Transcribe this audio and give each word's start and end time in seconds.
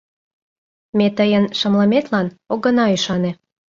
—Ме 0.97 1.07
тыйын 1.17 1.45
шымлыметлан 1.57 2.27
огына 2.53 2.85
ӱшане. 2.95 3.31